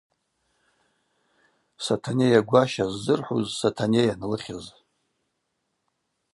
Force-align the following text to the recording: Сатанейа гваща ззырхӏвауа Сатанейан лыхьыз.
Сатанейа 1.83 2.41
гваща 2.49 2.85
ззырхӏвауа 2.93 3.53
Сатанейан 3.59 4.21
лыхьыз. 4.29 4.65